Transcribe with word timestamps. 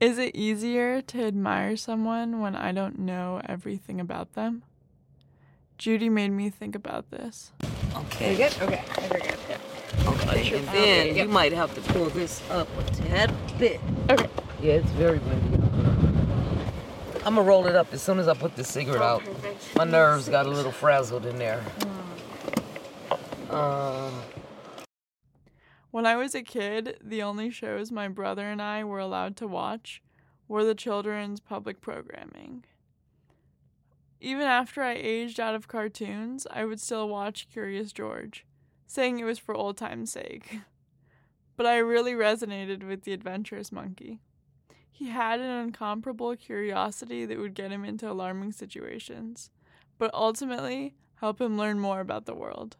Is 0.00 0.16
it 0.16 0.34
easier 0.34 1.02
to 1.02 1.26
admire 1.26 1.76
someone 1.76 2.40
when 2.40 2.56
I 2.56 2.72
don't 2.72 2.98
know 3.00 3.42
everything 3.46 4.00
about 4.00 4.32
them? 4.32 4.62
Judy 5.76 6.08
made 6.08 6.30
me 6.30 6.48
think 6.48 6.74
about 6.74 7.10
this. 7.10 7.52
Okay. 7.94 8.34
Very 8.34 8.50
good? 8.50 8.62
Okay. 8.62 8.84
Very 9.08 9.20
good. 9.20 9.38
Okay. 10.06 10.56
And 10.56 10.68
then 10.68 11.16
you 11.16 11.28
might 11.28 11.52
have 11.52 11.74
to 11.74 11.82
pull 11.92 12.06
this 12.06 12.40
up 12.50 12.66
a 12.78 12.82
tad 12.92 13.30
bit. 13.58 13.78
Okay. 14.08 14.28
Yeah, 14.62 14.74
it's 14.74 14.90
very 14.92 15.18
windy. 15.18 15.58
I'm 17.26 17.34
gonna 17.34 17.42
roll 17.42 17.66
it 17.66 17.76
up 17.76 17.92
as 17.92 18.00
soon 18.00 18.18
as 18.18 18.26
I 18.26 18.32
put 18.32 18.56
the 18.56 18.64
cigarette 18.64 19.02
out. 19.02 19.22
My 19.76 19.84
nerves 19.84 20.30
got 20.30 20.46
a 20.46 20.48
little 20.48 20.72
frazzled 20.72 21.26
in 21.26 21.36
there. 21.36 21.62
Um, 23.50 24.14
When 25.90 26.06
I 26.06 26.14
was 26.14 26.34
a 26.34 26.42
kid, 26.42 26.98
the 27.02 27.22
only 27.22 27.50
shows 27.50 27.90
my 27.90 28.06
brother 28.06 28.46
and 28.46 28.62
I 28.62 28.84
were 28.84 29.00
allowed 29.00 29.36
to 29.38 29.48
watch 29.48 30.02
were 30.46 30.64
the 30.64 30.74
children's 30.74 31.40
public 31.40 31.80
programming. 31.80 32.64
Even 34.20 34.42
after 34.42 34.82
I 34.82 34.92
aged 34.92 35.40
out 35.40 35.54
of 35.54 35.66
cartoons, 35.66 36.46
I 36.50 36.64
would 36.64 36.80
still 36.80 37.08
watch 37.08 37.48
Curious 37.50 37.90
George, 37.90 38.46
saying 38.86 39.18
it 39.18 39.24
was 39.24 39.38
for 39.38 39.54
old 39.54 39.76
time's 39.76 40.12
sake. 40.12 40.60
But 41.56 41.66
I 41.66 41.76
really 41.76 42.12
resonated 42.12 42.82
with 42.82 43.02
the 43.02 43.12
adventurous 43.12 43.70
monkey. 43.70 44.22
He 44.90 45.10
had 45.10 45.40
an 45.40 45.60
incomparable 45.60 46.34
curiosity 46.34 47.26
that 47.26 47.38
would 47.38 47.52
get 47.52 47.70
him 47.70 47.84
into 47.84 48.10
alarming 48.10 48.52
situations, 48.52 49.50
but 49.98 50.10
ultimately 50.14 50.94
help 51.16 51.38
him 51.38 51.58
learn 51.58 51.78
more 51.78 52.00
about 52.00 52.24
the 52.24 52.34
world. 52.34 52.78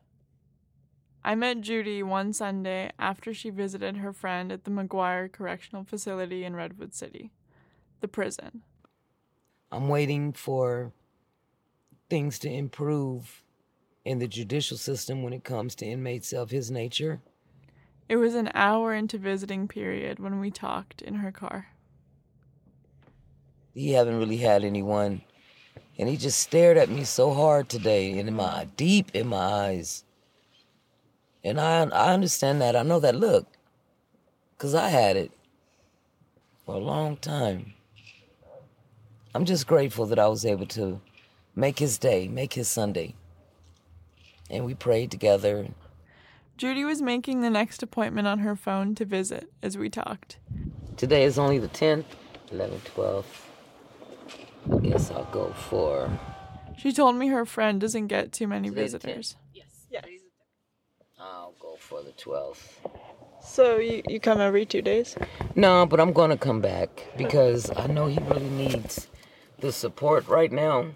I 1.23 1.34
met 1.34 1.60
Judy 1.60 2.02
one 2.02 2.33
Sunday 2.33 2.91
after 2.98 3.34
she 3.34 3.51
visited 3.51 3.98
her 3.98 4.12
friend 4.12 4.51
at 4.51 4.65
the 4.65 4.70
Maguire 4.70 5.29
Correctional 5.29 5.84
Facility 5.84 6.45
in 6.45 6.56
Redwood 6.56 6.95
City, 6.95 7.30
the 8.01 8.09
prison. 8.09 8.62
I'm 9.70 9.88
waiting 9.88 10.32
for 10.32 10.93
things 12.09 12.38
to 12.40 12.51
improve 12.51 13.43
in 14.04 14.18
the 14.18 14.27
judicial 14.27 14.79
system 14.79 15.23
when 15.23 15.35
it 15.35 15.45
comes 15.45 15.74
to 15.77 15.87
inmates 15.87 16.32
of 16.32 16.51
his 16.51 16.71
nature. 16.71 17.21
It 18.09 18.16
was 18.16 18.34
an 18.34 18.51
hour 18.55 18.95
into 18.95 19.18
visiting 19.18 19.68
period 19.68 20.18
when 20.18 20.40
we 20.40 20.51
talked 20.51 21.02
in 21.02 21.16
her 21.16 21.30
car. 21.30 21.68
He 23.74 23.93
haven't 23.93 24.18
really 24.18 24.38
had 24.38 24.65
anyone, 24.65 25.21
and 25.99 26.09
he 26.09 26.16
just 26.16 26.40
stared 26.40 26.79
at 26.79 26.88
me 26.88 27.05
so 27.05 27.32
hard 27.34 27.68
today, 27.68 28.18
and 28.18 28.27
in 28.27 28.34
my 28.34 28.68
deep 28.77 29.15
in 29.15 29.29
my 29.29 29.37
eyes. 29.37 30.05
And 31.43 31.60
I 31.60 31.85
I 31.85 32.13
understand 32.13 32.60
that. 32.60 32.77
I 32.77 32.83
know 32.83 33.01
that 33.01 33.15
look, 33.16 33.46
cause 34.59 34.74
I 34.74 34.88
had 34.88 35.16
it 35.16 35.33
for 36.66 36.74
a 36.74 36.79
long 36.79 37.16
time. 37.16 37.74
I'm 39.35 39.45
just 39.45 39.66
grateful 39.66 40.07
that 40.07 40.18
I 40.18 40.29
was 40.29 40.45
able 40.45 40.66
to 40.66 41.01
make 41.55 41.79
his 41.79 41.99
day, 41.99 42.29
make 42.29 42.55
his 42.55 42.68
Sunday. 42.68 43.15
And 44.51 44.65
we 44.65 44.74
prayed 44.74 45.11
together. 45.11 45.68
Judy 46.57 46.85
was 46.85 47.01
making 47.01 47.41
the 47.41 47.51
next 47.51 47.83
appointment 47.83 48.27
on 48.27 48.41
her 48.41 48.57
phone 48.57 48.95
to 48.96 49.05
visit 49.05 49.51
as 49.63 49.79
we 49.79 49.88
talked. 49.88 50.38
Today 50.96 51.24
is 51.24 51.38
only 51.38 51.59
the 51.59 51.68
10th, 51.68 52.05
11th, 52.52 52.80
12th. 52.95 53.24
I 54.77 54.79
guess 54.80 55.11
I'll 55.11 55.24
go 55.27 55.52
for. 55.52 56.11
She 56.77 56.93
told 56.93 57.16
me 57.16 57.29
her 57.29 57.46
friend 57.46 57.80
doesn't 57.80 58.09
get 58.09 58.33
too 58.33 58.46
many 58.46 58.68
10th. 58.68 58.74
visitors. 58.74 59.37
I'll 62.26 62.32
go 62.32 62.52
for 62.54 62.74
the 62.80 62.85
12th. 62.85 63.43
So 63.43 63.79
you, 63.79 64.03
you 64.09 64.21
come 64.21 64.41
every 64.41 64.66
two 64.66 64.82
days? 64.82 65.16
No, 65.54 65.87
but 65.87 66.00
I'm 66.00 66.12
gonna 66.12 66.37
come 66.37 66.60
back 66.60 67.06
because 67.16 67.71
I 67.77 67.87
know 67.87 68.06
he 68.06 68.19
really 68.21 68.50
needs 68.50 69.09
the 69.59 69.72
support 69.72 70.28
right 70.28 70.53
now. 70.53 70.87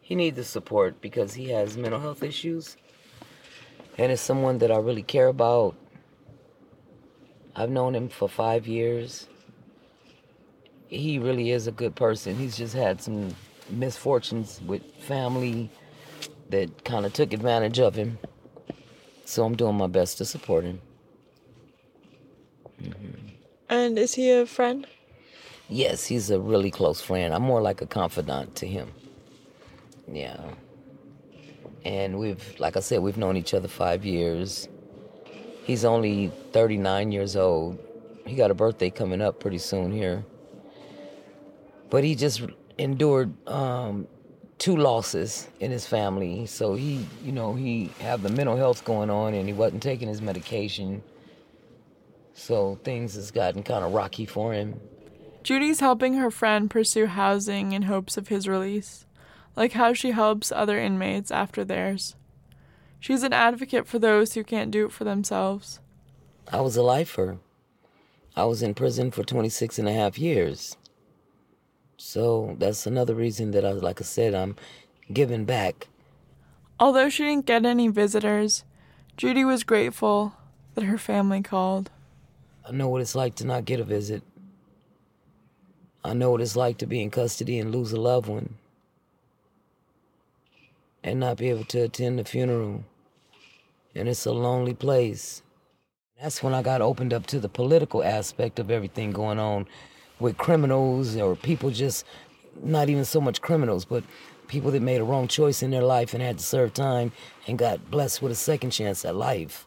He 0.00 0.14
needs 0.14 0.36
the 0.36 0.44
support 0.44 1.00
because 1.00 1.34
he 1.34 1.48
has 1.50 1.76
mental 1.76 2.00
health 2.00 2.22
issues. 2.22 2.76
And 3.96 4.12
it's 4.12 4.22
someone 4.22 4.58
that 4.58 4.70
I 4.70 4.76
really 4.76 5.02
care 5.02 5.28
about. 5.28 5.76
I've 7.54 7.70
known 7.70 7.94
him 7.94 8.08
for 8.08 8.28
five 8.28 8.66
years. 8.66 9.28
He 10.88 11.18
really 11.18 11.50
is 11.50 11.66
a 11.66 11.72
good 11.72 11.94
person. 11.94 12.36
He's 12.36 12.56
just 12.56 12.74
had 12.74 13.00
some 13.00 13.34
misfortunes 13.70 14.60
with 14.66 14.82
family 14.96 15.70
that 16.50 16.84
kind 16.84 17.06
of 17.06 17.12
took 17.12 17.32
advantage 17.32 17.78
of 17.78 17.94
him. 17.94 18.18
So 19.30 19.44
I'm 19.44 19.54
doing 19.54 19.76
my 19.76 19.86
best 19.86 20.18
to 20.18 20.24
support 20.24 20.64
him. 20.64 20.80
And 23.68 23.96
is 23.96 24.16
he 24.16 24.28
a 24.32 24.44
friend? 24.44 24.88
Yes, 25.68 26.04
he's 26.04 26.30
a 26.30 26.40
really 26.40 26.72
close 26.72 27.00
friend. 27.00 27.32
I'm 27.32 27.42
more 27.42 27.62
like 27.62 27.80
a 27.80 27.86
confidant 27.86 28.56
to 28.56 28.66
him. 28.66 28.90
Yeah. 30.10 30.40
And 31.84 32.18
we've, 32.18 32.58
like 32.58 32.76
I 32.76 32.80
said, 32.80 33.02
we've 33.02 33.16
known 33.16 33.36
each 33.36 33.54
other 33.54 33.68
five 33.68 34.04
years. 34.04 34.66
He's 35.62 35.84
only 35.84 36.32
39 36.50 37.12
years 37.12 37.36
old. 37.36 37.78
He 38.26 38.34
got 38.34 38.50
a 38.50 38.54
birthday 38.54 38.90
coming 38.90 39.20
up 39.22 39.38
pretty 39.38 39.58
soon 39.58 39.92
here. 39.92 40.24
But 41.88 42.02
he 42.02 42.16
just 42.16 42.42
endured 42.78 43.32
um, 43.46 44.08
two 44.60 44.76
losses 44.76 45.48
in 45.58 45.70
his 45.72 45.86
family. 45.86 46.46
So 46.46 46.74
he, 46.74 47.06
you 47.24 47.32
know, 47.32 47.54
he 47.54 47.90
had 47.98 48.22
the 48.22 48.28
mental 48.28 48.56
health 48.56 48.84
going 48.84 49.10
on 49.10 49.34
and 49.34 49.48
he 49.48 49.54
wasn't 49.54 49.82
taking 49.82 50.06
his 50.06 50.22
medication. 50.22 51.02
So 52.34 52.78
things 52.84 53.14
has 53.14 53.30
gotten 53.30 53.62
kind 53.62 53.84
of 53.84 53.92
rocky 53.92 54.26
for 54.26 54.52
him. 54.52 54.78
Judy's 55.42 55.80
helping 55.80 56.14
her 56.14 56.30
friend 56.30 56.70
pursue 56.70 57.06
housing 57.06 57.72
in 57.72 57.82
hopes 57.82 58.18
of 58.18 58.28
his 58.28 58.46
release, 58.46 59.06
like 59.56 59.72
how 59.72 59.94
she 59.94 60.10
helps 60.10 60.52
other 60.52 60.78
inmates 60.78 61.30
after 61.30 61.64
theirs. 61.64 62.14
She's 63.00 63.22
an 63.22 63.32
advocate 63.32 63.86
for 63.86 63.98
those 63.98 64.34
who 64.34 64.44
can't 64.44 64.70
do 64.70 64.84
it 64.84 64.92
for 64.92 65.04
themselves. 65.04 65.80
I 66.52 66.60
was 66.60 66.76
a 66.76 66.82
lifer. 66.82 67.38
I 68.36 68.44
was 68.44 68.62
in 68.62 68.74
prison 68.74 69.10
for 69.10 69.24
26 69.24 69.78
and 69.78 69.88
a 69.88 69.92
half 69.94 70.18
years. 70.18 70.76
So 72.02 72.56
that's 72.58 72.86
another 72.86 73.14
reason 73.14 73.50
that 73.50 73.62
I, 73.62 73.72
like 73.72 74.00
I 74.00 74.04
said, 74.04 74.34
I'm 74.34 74.56
giving 75.12 75.44
back. 75.44 75.86
Although 76.80 77.10
she 77.10 77.24
didn't 77.24 77.44
get 77.44 77.66
any 77.66 77.88
visitors, 77.88 78.64
Judy 79.18 79.44
was 79.44 79.64
grateful 79.64 80.32
that 80.74 80.84
her 80.84 80.96
family 80.96 81.42
called. 81.42 81.90
I 82.66 82.72
know 82.72 82.88
what 82.88 83.02
it's 83.02 83.14
like 83.14 83.34
to 83.36 83.46
not 83.46 83.66
get 83.66 83.80
a 83.80 83.84
visit. 83.84 84.22
I 86.02 86.14
know 86.14 86.30
what 86.30 86.40
it's 86.40 86.56
like 86.56 86.78
to 86.78 86.86
be 86.86 87.02
in 87.02 87.10
custody 87.10 87.58
and 87.58 87.70
lose 87.70 87.92
a 87.92 88.00
loved 88.00 88.28
one 88.28 88.54
and 91.04 91.20
not 91.20 91.36
be 91.36 91.50
able 91.50 91.64
to 91.64 91.82
attend 91.82 92.18
the 92.18 92.24
funeral. 92.24 92.82
And 93.94 94.08
it's 94.08 94.24
a 94.24 94.32
lonely 94.32 94.72
place. 94.72 95.42
That's 96.18 96.42
when 96.42 96.54
I 96.54 96.62
got 96.62 96.80
opened 96.80 97.12
up 97.12 97.26
to 97.26 97.38
the 97.38 97.50
political 97.50 98.02
aspect 98.02 98.58
of 98.58 98.70
everything 98.70 99.10
going 99.10 99.38
on 99.38 99.66
with 100.20 100.36
criminals 100.36 101.16
or 101.16 101.34
people 101.34 101.70
just 101.70 102.04
not 102.62 102.88
even 102.88 103.04
so 103.04 103.20
much 103.20 103.40
criminals, 103.40 103.84
but 103.84 104.04
people 104.46 104.70
that 104.72 104.82
made 104.82 105.00
a 105.00 105.04
wrong 105.04 105.28
choice 105.28 105.62
in 105.62 105.70
their 105.70 105.82
life 105.82 106.12
and 106.12 106.22
had 106.22 106.38
to 106.38 106.44
serve 106.44 106.74
time 106.74 107.12
and 107.46 107.58
got 107.58 107.90
blessed 107.90 108.20
with 108.20 108.32
a 108.32 108.36
second 108.36 108.70
chance 108.70 109.04
at 109.04 109.14
life. 109.14 109.66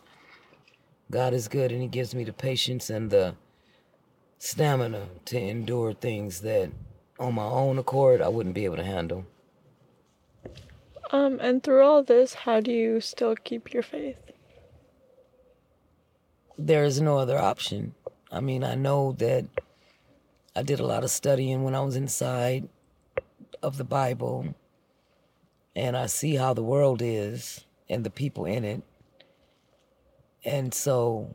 God 1.10 1.34
is 1.34 1.48
good 1.48 1.72
and 1.72 1.82
He 1.82 1.88
gives 1.88 2.14
me 2.14 2.24
the 2.24 2.34
patience 2.34 2.90
and 2.90 3.10
the 3.10 3.36
stamina 4.40 5.08
to 5.26 5.40
endure 5.40 5.94
things 5.94 6.42
that 6.42 6.70
on 7.20 7.34
my 7.34 7.46
own 7.46 7.78
accord 7.78 8.22
I 8.22 8.28
wouldn't 8.28 8.56
be 8.56 8.66
able 8.66 8.76
to 8.78 8.84
handle. 8.84 9.26
Um, 11.12 11.40
and 11.40 11.64
through 11.64 11.84
all 11.84 12.04
this, 12.04 12.34
how 12.34 12.60
do 12.60 12.72
you 12.72 13.00
still 13.00 13.36
keep 13.36 13.74
your 13.74 13.84
faith? 13.84 14.18
There 16.58 16.84
is 16.84 17.00
no 17.00 17.18
other 17.18 17.40
option. 17.40 17.94
I 18.32 18.40
mean, 18.40 18.64
I 18.64 18.76
know 18.76 19.14
that 19.14 19.46
I 20.56 20.62
did 20.62 20.80
a 20.80 20.86
lot 20.86 21.04
of 21.04 21.10
studying 21.10 21.64
when 21.64 21.74
I 21.74 21.82
was 21.82 21.96
inside 21.96 22.70
of 23.64 23.78
the 23.78 23.84
Bible, 23.84 24.54
and 25.76 25.98
I 25.98 26.06
see 26.06 26.36
how 26.36 26.54
the 26.54 26.64
world 26.64 27.02
is 27.02 27.66
and 27.90 28.04
the 28.04 28.12
people 28.12 28.46
in 28.46 28.64
it. 28.64 28.84
And 30.46 30.74
so 30.74 31.34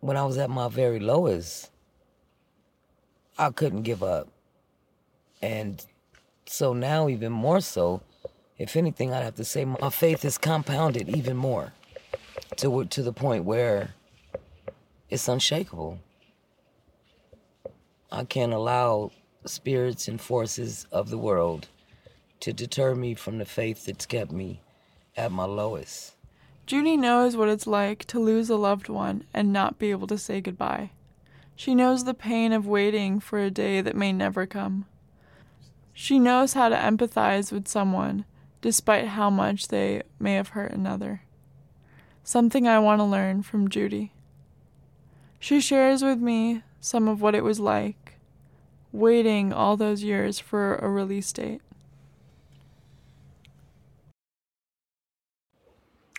when 0.00 0.18
I 0.18 0.24
was 0.24 0.36
at 0.36 0.50
my 0.50 0.68
very 0.68 1.00
lowest, 1.00 1.70
I 3.38 3.50
couldn't 3.50 3.82
give 3.82 4.02
up. 4.02 4.28
And 5.40 5.84
so 6.46 6.74
now, 6.74 7.08
even 7.08 7.32
more 7.32 7.60
so, 7.60 8.02
if 8.58 8.76
anything, 8.76 9.14
I'd 9.14 9.24
have 9.24 9.36
to 9.36 9.44
say 9.44 9.64
my 9.64 9.88
faith 9.88 10.24
is 10.24 10.36
compounded 10.36 11.08
even 11.08 11.36
more 11.36 11.72
to, 12.56 12.84
to 12.84 13.02
the 13.02 13.12
point 13.12 13.44
where 13.44 13.94
it's 15.08 15.26
unshakable. 15.26 16.00
I 18.16 18.22
can't 18.22 18.52
allow 18.52 19.10
spirits 19.44 20.06
and 20.06 20.20
forces 20.20 20.86
of 20.92 21.10
the 21.10 21.18
world 21.18 21.66
to 22.38 22.52
deter 22.52 22.94
me 22.94 23.16
from 23.16 23.38
the 23.38 23.44
faith 23.44 23.86
that's 23.86 24.06
kept 24.06 24.30
me 24.30 24.60
at 25.16 25.32
my 25.32 25.46
lowest. 25.46 26.14
Judy 26.64 26.96
knows 26.96 27.36
what 27.36 27.48
it's 27.48 27.66
like 27.66 28.04
to 28.04 28.20
lose 28.20 28.48
a 28.48 28.56
loved 28.56 28.88
one 28.88 29.24
and 29.34 29.52
not 29.52 29.80
be 29.80 29.90
able 29.90 30.06
to 30.06 30.16
say 30.16 30.40
goodbye. 30.40 30.90
She 31.56 31.74
knows 31.74 32.04
the 32.04 32.14
pain 32.14 32.52
of 32.52 32.68
waiting 32.68 33.18
for 33.18 33.40
a 33.40 33.50
day 33.50 33.80
that 33.80 33.96
may 33.96 34.12
never 34.12 34.46
come. 34.46 34.86
She 35.92 36.20
knows 36.20 36.52
how 36.52 36.68
to 36.68 36.76
empathize 36.76 37.50
with 37.50 37.66
someone 37.66 38.26
despite 38.60 39.08
how 39.08 39.28
much 39.28 39.66
they 39.68 40.04
may 40.20 40.34
have 40.34 40.50
hurt 40.50 40.70
another. 40.70 41.22
Something 42.22 42.68
I 42.68 42.78
want 42.78 43.00
to 43.00 43.04
learn 43.04 43.42
from 43.42 43.68
Judy. 43.68 44.12
She 45.40 45.60
shares 45.60 46.04
with 46.04 46.20
me 46.20 46.62
some 46.80 47.08
of 47.08 47.20
what 47.20 47.34
it 47.34 47.42
was 47.42 47.58
like 47.58 48.03
waiting 48.94 49.52
all 49.52 49.76
those 49.76 50.04
years 50.04 50.38
for 50.38 50.76
a 50.76 50.88
release 50.88 51.32
date. 51.32 51.60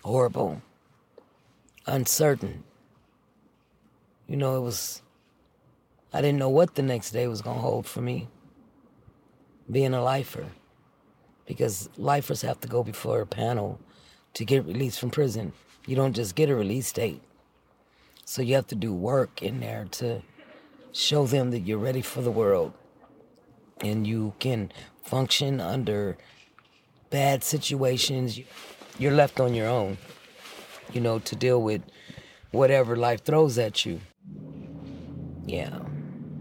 Horrible, 0.04 0.60
uncertain. 1.86 2.64
You 4.28 4.36
know, 4.36 4.58
it 4.58 4.60
was, 4.60 5.00
I 6.12 6.20
didn't 6.20 6.38
know 6.38 6.50
what 6.50 6.74
the 6.74 6.82
next 6.82 7.12
day 7.12 7.26
was 7.26 7.40
going 7.40 7.56
to 7.56 7.62
hold 7.62 7.86
for 7.86 8.02
me 8.02 8.28
being 9.70 9.94
a 9.94 10.04
lifer 10.04 10.44
because 11.46 11.88
lifers 11.96 12.42
have 12.42 12.60
to 12.60 12.68
go 12.68 12.84
before 12.84 13.22
a 13.22 13.26
panel 13.26 13.80
to 14.34 14.44
get 14.44 14.66
released 14.66 15.00
from 15.00 15.10
prison. 15.10 15.54
You 15.86 15.96
don't 15.96 16.14
just 16.14 16.34
get 16.34 16.50
a 16.50 16.54
release 16.54 16.92
date. 16.92 17.22
So 18.26 18.42
you 18.42 18.54
have 18.54 18.66
to 18.66 18.74
do 18.74 18.92
work 18.92 19.42
in 19.42 19.60
there 19.60 19.86
to 19.92 20.20
show 20.96 21.26
them 21.26 21.50
that 21.50 21.60
you're 21.60 21.78
ready 21.78 22.00
for 22.00 22.22
the 22.22 22.30
world 22.30 22.72
and 23.80 24.06
you 24.06 24.32
can 24.38 24.72
function 25.02 25.60
under 25.60 26.16
bad 27.10 27.44
situations. 27.44 28.40
You're 28.98 29.12
left 29.12 29.38
on 29.38 29.54
your 29.54 29.68
own, 29.68 29.98
you 30.92 31.00
know, 31.00 31.18
to 31.20 31.36
deal 31.36 31.60
with 31.60 31.82
whatever 32.50 32.96
life 32.96 33.24
throws 33.24 33.58
at 33.58 33.84
you. 33.84 34.00
Yeah. 35.44 35.80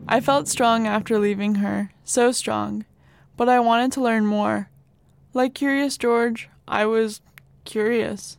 I 0.08 0.22
felt 0.22 0.48
strong 0.48 0.88
after 0.88 1.20
leaving 1.20 1.56
her, 1.56 1.92
so 2.04 2.32
strong, 2.32 2.86
but 3.36 3.50
I 3.50 3.60
wanted 3.60 3.92
to 3.94 4.02
learn 4.02 4.26
more. 4.26 4.70
Like 5.34 5.54
Curious 5.54 5.98
George, 5.98 6.50
I 6.68 6.86
was 6.86 7.22
curious. 7.66 8.38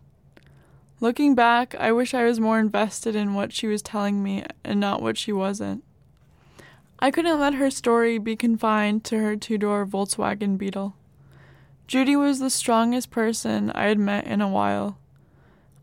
Looking 0.99 1.35
back, 1.35 1.75
I 1.75 1.93
wish 1.93 2.15
I 2.15 2.25
was 2.25 2.41
more 2.41 2.59
invested 2.59 3.15
in 3.15 3.35
what 3.35 3.53
she 3.53 3.67
was 3.67 3.83
telling 3.83 4.23
me 4.23 4.45
and 4.65 4.81
not 4.81 5.03
what 5.03 5.19
she 5.19 5.31
wasn't. 5.31 5.85
I 6.99 7.11
couldn't 7.11 7.39
let 7.39 7.55
her 7.55 7.71
story 7.71 8.17
be 8.17 8.37
confined 8.37 9.05
to 9.05 9.19
her 9.19 9.37
two 9.37 9.59
door 9.59 9.85
Volkswagen 9.85 10.57
Beetle. 10.57 10.97
Judy 11.87 12.17
was 12.17 12.41
the 12.41 12.49
strongest 12.49 13.11
person 13.11 13.71
I 13.73 13.85
had 13.85 13.99
met 13.99 14.27
in 14.27 14.41
a 14.41 14.49
while. 14.49 14.99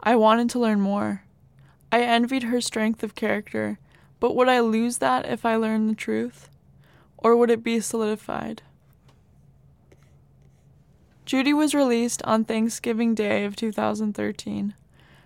I 0.01 0.15
wanted 0.15 0.50
to 0.50 0.60
learn 0.60 0.81
more. 0.81 1.24
I 1.92 2.01
envied 2.01 2.44
her 2.44 2.60
strength 2.60 3.04
of 3.04 3.13
character, 3.13 3.77
but 4.19 4.36
would 4.36 4.50
I 4.50 4.60
lose 4.60 4.98
that 4.98 5.27
if 5.27 5.45
I 5.45 5.56
learned 5.56 5.88
the 5.88 5.95
truth? 5.95 6.50
Or 7.18 7.38
would 7.38 7.51
it 7.51 7.63
be 7.63 7.80
solidified? 7.80 8.63
Judy 11.25 11.54
was 11.54 11.75
released 11.75 12.24
on 12.24 12.44
Thanksgiving 12.44 13.13
Day 13.13 13.45
of 13.45 13.56
2013. 13.56 14.74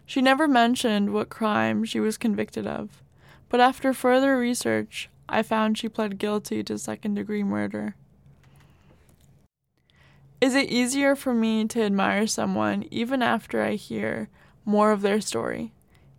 She 0.06 0.22
never 0.22 0.48
mentioned 0.48 1.13
what 1.13 1.30
crime 1.30 1.86
she 1.86 2.00
was 2.00 2.18
convicted 2.18 2.68
of, 2.68 3.01
but 3.50 3.60
after 3.60 3.94
further 3.94 4.38
research, 4.38 5.10
I 5.30 5.42
found 5.42 5.78
she 5.78 5.90
pled 5.90 6.18
guilty 6.18 6.64
to 6.64 6.78
second 6.78 7.16
degree 7.16 7.44
murder. 7.44 7.96
Is 10.40 10.54
it 10.54 10.70
easier 10.70 11.16
for 11.16 11.34
me 11.34 11.66
to 11.66 11.82
admire 11.82 12.28
someone 12.28 12.86
even 12.92 13.24
after 13.24 13.62
I 13.62 13.74
hear 13.74 14.30
more 14.66 14.92
of 14.92 15.02
their 15.02 15.20
story, 15.20 15.74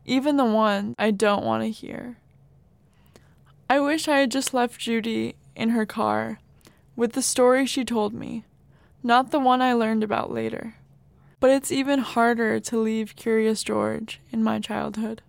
even 0.05 0.37
the 0.37 0.45
one 0.45 0.95
I 0.99 1.13
don't 1.13 1.45
want 1.45 1.63
to 1.63 1.71
hear? 1.71 2.17
I 3.71 3.81
wish 3.81 4.09
I 4.09 4.19
had 4.19 4.31
just 4.31 4.53
left 4.53 4.81
Judy 4.81 5.37
in 5.55 5.71
her 5.71 5.87
car 5.87 6.41
with 6.97 7.13
the 7.13 7.23
story 7.23 7.65
she 7.65 7.85
told 7.85 8.13
me, 8.13 8.45
not 9.03 9.31
the 9.31 9.39
one 9.39 9.63
I 9.63 9.73
learned 9.73 10.03
about 10.03 10.33
later. 10.33 10.75
But 11.39 11.51
it's 11.51 11.71
even 11.71 12.01
harder 12.01 12.59
to 12.59 12.79
leave 12.79 13.15
Curious 13.15 13.63
George 13.63 14.21
in 14.33 14.43
my 14.43 14.59
childhood. 14.59 15.23